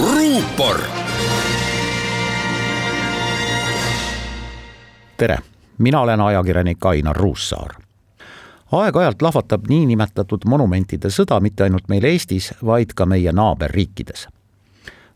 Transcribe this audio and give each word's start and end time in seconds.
ruupor. 0.00 0.80
tere, 5.16 5.38
mina 5.78 6.00
olen 6.00 6.20
ajakirjanik 6.20 6.86
Ainar 6.86 7.16
Ruussaar. 7.16 7.70
aeg-ajalt 8.72 9.22
lahvatab 9.22 9.68
niinimetatud 9.68 10.40
monumentide 10.46 11.08
sõda 11.08 11.40
mitte 11.40 11.62
ainult 11.62 11.88
meil 11.88 12.04
Eestis, 12.04 12.54
vaid 12.64 12.94
ka 12.94 13.06
meie 13.06 13.32
naaberriikides. 13.32 14.28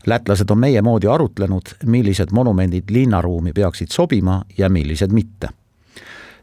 lätlased 0.05 0.49
on 0.49 0.59
meie 0.59 0.81
moodi 0.81 1.07
arutlenud, 1.07 1.75
millised 1.85 2.31
monumendid 2.31 2.83
linnaruumi 2.89 3.53
peaksid 3.53 3.91
sobima 3.91 4.41
ja 4.57 4.69
millised 4.69 5.11
mitte. 5.11 5.49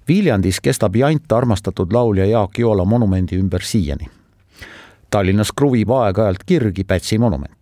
Viljandis 0.09 0.61
kestab 0.61 0.97
jant 0.97 1.33
armastatud 1.33 1.93
laulja 1.93 2.27
Jaak 2.27 2.59
Joola 2.59 2.85
monumendi 2.85 3.37
ümber 3.37 3.63
siiani 3.63 4.11
Tallinnas 5.11 5.53
kruvib 5.57 5.91
aeg-ajalt 5.95 6.43
kirgi 6.47 6.85
Pätsi 6.85 7.19
monument. 7.19 7.56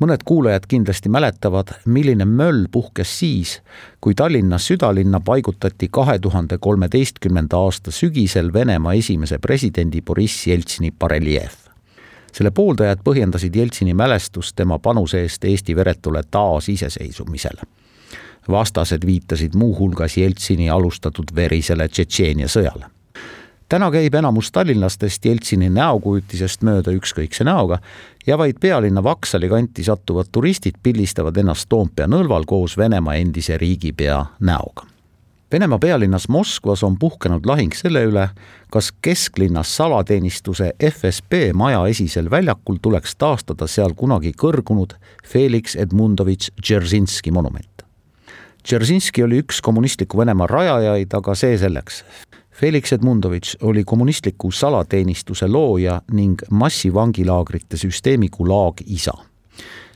Mõned 0.00 0.22
kuulajad 0.24 0.66
kindlasti 0.68 1.08
mäletavad, 1.08 1.72
milline 1.86 2.24
möll 2.24 2.66
puhkes 2.72 3.18
siis, 3.18 3.58
kui 4.00 4.14
Tallinna 4.14 4.58
südalinna 4.58 5.20
paigutati 5.20 5.88
kahe 5.90 6.18
tuhande 6.18 6.58
kolmeteistkümnenda 6.58 7.56
aasta 7.56 7.90
sügisel 7.90 8.52
Venemaa 8.52 8.92
esimese 8.92 9.38
presidendi 9.38 10.02
Boriss 10.02 10.46
Jeltsini 10.46 10.90
bareljeef. 10.98 11.56
selle 12.32 12.50
pooldajad 12.50 12.98
põhjendasid 13.04 13.56
Jeltsini 13.56 13.94
mälestust 13.94 14.56
tema 14.56 14.78
panuse 14.78 15.20
eest 15.20 15.44
Eesti 15.44 15.76
veretule 15.76 16.22
taasiseseisvumisele 16.30 17.62
vastased 18.48 19.06
viitasid 19.06 19.54
muuhulgas 19.54 20.16
Jeltsini 20.16 20.70
alustatud 20.70 21.34
verisele 21.34 21.88
Tšetšeenia 21.88 22.48
sõjale 22.48 23.01
täna 23.72 23.86
käib 23.90 24.12
enamus 24.14 24.50
tallinlastest 24.52 25.24
Jeltsini 25.24 25.70
näokujutisest 25.72 26.60
mööda 26.66 26.92
ükskõikse 26.92 27.44
näoga 27.48 27.78
ja 28.26 28.36
vaid 28.36 28.58
pealinna 28.60 29.00
Vaksali 29.04 29.48
kanti 29.48 29.84
sattuvad 29.86 30.28
turistid 30.32 30.76
pildistavad 30.82 31.38
ennast 31.40 31.70
Toompea 31.72 32.04
nõlval 32.04 32.44
koos 32.44 32.74
Venemaa 32.76 33.14
endise 33.16 33.56
riigipea 33.56 34.18
näoga. 34.44 34.84
Venemaa 35.52 35.78
pealinnas 35.80 36.28
Moskvas 36.28 36.82
on 36.84 36.98
puhkenud 37.00 37.48
lahing 37.48 37.72
selle 37.76 38.02
üle, 38.10 38.26
kas 38.68 38.90
kesklinnas 38.92 39.72
salateenistuse 39.76 40.74
FSB 40.90 41.40
maja 41.56 41.80
esisel 41.88 42.28
väljakul 42.30 42.76
tuleks 42.82 43.16
taastada 43.16 43.66
seal 43.66 43.96
kunagi 43.96 44.34
kõrgunud 44.36 44.98
Felix 45.24 45.78
Edmundovitš 45.80 46.52
Dzeržinski 46.60 47.32
monument. 47.32 47.86
Dzeržinski 48.68 49.24
oli 49.24 49.40
üks 49.40 49.64
kommunistliku 49.64 50.20
Venemaa 50.20 50.50
rajajaid, 50.52 51.16
aga 51.22 51.40
see 51.40 51.56
selleks. 51.64 52.04
Felix 52.62 52.92
Edmundovitš 52.92 53.56
oli 53.62 53.84
kommunistliku 53.84 54.50
salateenistuse 54.50 55.48
looja 55.48 56.02
ning 56.12 56.38
massivangilaagrite 56.50 57.76
süsteemi 57.76 58.28
Gulag 58.28 58.74
isa. 58.86 59.12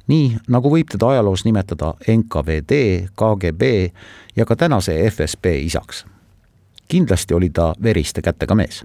nii 0.07 0.37
nagu 0.49 0.71
võib 0.71 0.91
teda 0.91 1.09
ajaloos 1.09 1.45
nimetada 1.45 1.93
NKVD, 2.11 2.73
KGB 3.15 3.63
ja 4.37 4.47
ka 4.47 4.57
tänase 4.57 4.99
FSB 5.11 5.47
isaks. 5.63 6.05
kindlasti 6.89 7.35
oli 7.35 7.51
ta 7.51 7.75
veriste 7.83 8.23
kätega 8.23 8.55
mees. 8.55 8.85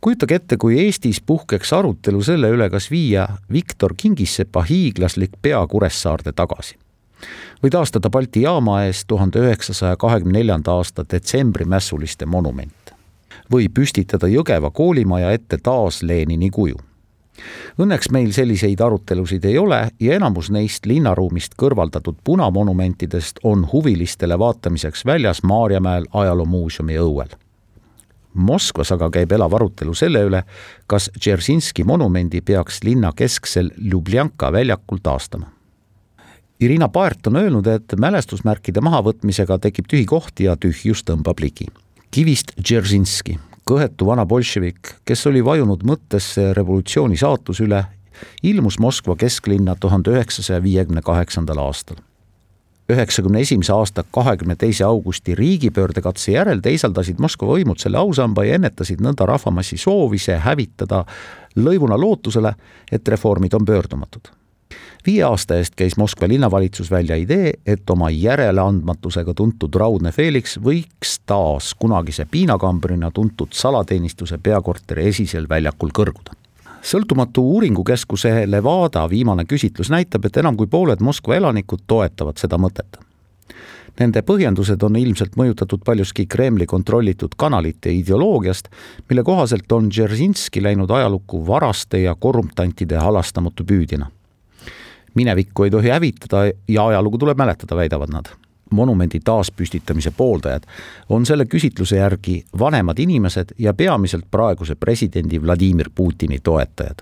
kujutage 0.00 0.34
ette, 0.34 0.56
kui 0.56 0.78
Eestis 0.86 1.20
puhkeks 1.20 1.72
arutelu 1.72 2.22
selle 2.22 2.50
üle, 2.50 2.70
kas 2.70 2.90
viia 2.90 3.28
Viktor 3.52 3.94
Kingissepa 3.96 4.62
hiiglaslik 4.62 5.30
pea 5.42 5.66
Kuressaarde 5.66 6.32
tagasi 6.32 6.76
või 7.62 7.70
taastada 7.70 8.10
Balti 8.10 8.42
jaama 8.42 8.82
ees 8.84 9.04
tuhande 9.04 9.38
üheksasaja 9.38 9.96
kahekümne 9.96 10.38
neljanda 10.38 10.72
aasta 10.72 11.04
detsembri 11.10 11.64
mässuliste 11.64 12.26
monument. 12.26 12.83
Või 13.52 13.68
püstitada 13.68 14.30
Jõgeva 14.30 14.70
koolimaja 14.70 15.30
ette 15.32 15.58
taas 15.62 16.02
Lenini 16.02 16.50
kuju. 16.50 16.76
Õnneks 17.82 18.12
meil 18.14 18.30
selliseid 18.32 18.80
arutelusid 18.80 19.44
ei 19.44 19.58
ole 19.58 19.88
ja 20.00 20.14
enamus 20.14 20.52
neist 20.54 20.86
linnaruumist 20.86 21.56
kõrvaldatud 21.58 22.20
punamonumentidest 22.24 23.42
on 23.42 23.66
huvilistele 23.72 24.38
vaatamiseks 24.38 25.02
väljas 25.06 25.42
Maarjamäel 25.42 26.06
ajaloomuuseumi 26.12 27.00
õuel 27.02 27.34
Moskvas 28.34 28.90
aga 28.92 29.08
käib 29.14 29.32
elav 29.32 29.54
arutelu 29.54 29.94
selle 29.94 30.24
üle, 30.26 30.40
kas 30.90 31.06
Dzeržinski 31.14 31.84
monumendi 31.86 32.40
peaks 32.42 32.82
linna 32.82 33.12
kesksel 33.14 33.70
Ljubljanka 33.78 34.50
väljakul 34.52 34.98
taastama. 35.02 35.46
Irina 36.60 36.88
Paert 36.88 37.26
on 37.26 37.36
öelnud, 37.36 37.66
et 37.66 37.94
mälestusmärkide 37.98 38.82
mahavõtmisega 38.82 39.58
tekib 39.62 39.86
tühi 39.90 40.06
koht 40.06 40.40
ja 40.40 40.56
tühjus 40.58 41.04
tõmbab 41.06 41.42
ligi. 41.42 41.68
Kivist 42.14 42.52
Dzeržinski, 42.62 43.40
kõhetu 43.66 44.06
vana 44.06 44.22
bolševik, 44.28 44.92
kes 45.08 45.24
oli 45.26 45.40
vajunud 45.42 45.82
mõttesse 45.82 46.52
revolutsiooni 46.54 47.16
saatuse 47.18 47.64
üle, 47.66 47.80
ilmus 48.46 48.78
Moskva 48.78 49.16
kesklinna 49.18 49.74
tuhande 49.80 50.12
üheksasaja 50.14 50.60
viiekümne 50.62 51.02
kaheksandal 51.02 51.58
aastal. 51.64 51.98
üheksakümne 52.88 53.40
esimese 53.40 53.72
aasta 53.72 54.04
kahekümne 54.12 54.56
teise 54.56 54.84
augusti 54.84 55.34
riigipöördekatse 55.34 56.32
järel 56.32 56.60
teisaldasid 56.60 57.18
Moskva 57.18 57.48
võimud 57.56 57.80
selle 57.80 57.98
ausamba 57.98 58.44
ja 58.44 58.60
ennetasid 58.60 59.00
nõnda 59.00 59.26
rahvamassi 59.26 59.76
soovi 59.76 60.18
see 60.18 60.38
hävitada 60.38 61.04
lõivuna 61.56 61.98
lootusele, 61.98 62.54
et 62.92 63.08
reformid 63.08 63.54
on 63.54 63.64
pöördumatud 63.64 64.28
viie 65.06 65.22
aasta 65.22 65.58
eest 65.60 65.74
käis 65.76 65.96
Moskva 65.96 66.28
linnavalitsus 66.28 66.90
välja 66.90 67.16
idee, 67.16 67.52
et 67.66 67.90
oma 67.90 68.10
järeleandmatusega 68.10 69.34
tuntud 69.34 69.74
Raudne 69.74 70.12
Felix 70.12 70.56
võiks 70.58 71.18
taas 71.26 71.74
kunagise 71.74 72.26
piinakambrina 72.30 73.10
tuntud 73.10 73.52
salateenistuse 73.52 74.38
peakorteri 74.38 75.08
esisel 75.12 75.48
väljakul 75.48 75.92
kõrguda 75.94 76.38
sõltumatu 76.84 77.42
uuringukeskuse 77.54 78.44
Levada 78.46 79.06
viimane 79.10 79.46
küsitlus 79.48 79.88
näitab, 79.88 80.26
et 80.28 80.36
enam 80.36 80.56
kui 80.56 80.68
pooled 80.68 81.00
Moskva 81.00 81.38
elanikud 81.38 81.86
toetavad 81.88 82.36
seda 82.36 82.58
mõtet. 82.60 82.98
Nende 84.00 84.20
põhjendused 84.26 84.82
on 84.82 84.98
ilmselt 84.98 85.38
mõjutatud 85.38 85.84
paljuski 85.86 86.26
Kremli 86.26 86.66
kontrollitud 86.66 87.36
kanalite 87.38 87.92
ideoloogiast, 87.94 88.68
mille 89.08 89.24
kohaselt 89.24 89.72
on 89.72 89.88
Dzeržinski 89.88 90.60
läinud 90.60 90.90
ajalukku 90.90 91.40
varaste 91.46 92.02
ja 92.02 92.14
korruptantide 92.18 93.00
halastamatu 93.00 93.64
püüdjana 93.64 94.10
minevikku 95.14 95.64
ei 95.64 95.70
tohi 95.70 95.88
hävitada 95.88 96.44
ja 96.68 96.86
ajalugu 96.86 97.18
tuleb 97.18 97.38
mäletada, 97.38 97.76
väidavad 97.76 98.08
nad. 98.12 98.24
monumendi 98.70 99.20
taaspüstitamise 99.24 100.10
pooldajad 100.10 100.62
on 101.08 101.26
selle 101.26 101.44
küsitluse 101.44 101.96
järgi 101.96 102.44
vanemad 102.58 102.98
inimesed 102.98 103.54
ja 103.58 103.74
peamiselt 103.74 104.24
praeguse 104.30 104.74
presidendi 104.74 105.42
Vladimir 105.42 105.90
Putini 105.94 106.38
toetajad. 106.42 106.98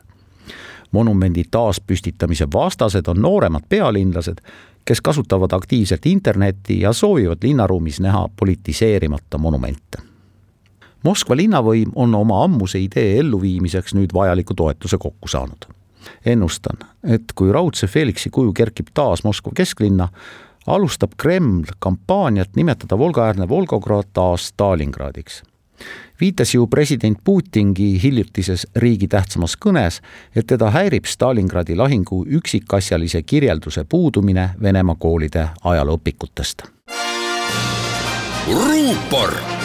monumendi 0.92 1.44
taaspüstitamise 1.50 2.46
vastased 2.52 3.06
on 3.06 3.22
nooremad 3.22 3.62
pealinlased, 3.68 4.38
kes 4.84 5.00
kasutavad 5.00 5.52
aktiivselt 5.52 6.06
internetti 6.06 6.80
ja 6.80 6.92
soovivad 6.92 7.38
linnaruumis 7.42 8.00
näha 8.00 8.28
politiseerimata 8.36 9.38
monumente 9.38 10.12
Moskva 11.02 11.34
linnavõim 11.36 11.90
on 11.98 12.14
oma 12.14 12.44
ammuse 12.44 12.78
idee 12.78 13.16
elluviimiseks 13.18 13.96
nüüd 13.98 14.12
vajaliku 14.14 14.54
toetuse 14.54 14.98
kokku 15.02 15.28
saanud 15.28 15.66
ennustan, 16.26 16.78
et 17.04 17.32
kui 17.34 17.52
raudse 17.52 17.86
Felixi 17.86 18.30
kuju 18.30 18.52
kerkib 18.52 18.92
taas 18.94 19.24
Moskva 19.24 19.52
kesklinna, 19.54 20.08
alustab 20.66 21.16
Kreml 21.16 21.64
kampaaniat 21.78 22.56
nimetada 22.56 22.98
Volga-äärne 22.98 23.48
Volgograd 23.48 24.04
taas 24.12 24.46
Stalingradiks. 24.46 25.42
viitas 26.20 26.54
ju 26.54 26.66
president 26.66 27.18
Putingi 27.24 28.02
hiljutises 28.02 28.66
riigi 28.76 29.08
tähtsamas 29.08 29.56
kõnes, 29.56 30.00
et 30.36 30.46
teda 30.46 30.70
häirib 30.70 31.04
Stalingradi 31.04 31.74
lahingu 31.74 32.24
üksikasjalise 32.28 33.22
kirjelduse 33.22 33.84
puudumine 33.84 34.50
Venemaa 34.62 34.94
koolide 34.98 35.48
ajalooõpikutest. 35.64 36.62
ruupor 38.46 39.61